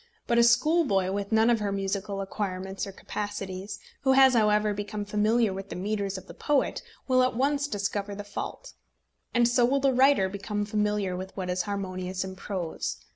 But 0.25 0.39
a 0.39 0.43
schoolboy 0.43 1.11
with 1.11 1.31
none 1.31 1.51
of 1.51 1.59
her 1.59 1.71
musical 1.71 2.21
acquirements 2.21 2.87
or 2.87 2.91
capacities, 2.91 3.77
who 4.01 4.13
has, 4.13 4.33
however, 4.33 4.73
become 4.73 5.05
familiar 5.05 5.53
with 5.53 5.69
the 5.69 5.75
metres 5.75 6.17
of 6.17 6.25
the 6.25 6.33
poet, 6.33 6.81
will 7.07 7.21
at 7.21 7.35
once 7.35 7.67
discover 7.67 8.15
the 8.15 8.23
fault. 8.23 8.73
And 9.35 9.47
so 9.47 9.63
will 9.63 9.79
the 9.79 9.93
writer 9.93 10.27
become 10.27 10.65
familiar 10.65 11.15
with 11.15 11.37
what 11.37 11.51
is 11.51 11.61
harmonious 11.69 12.23
in 12.23 12.35
prose. 12.35 12.97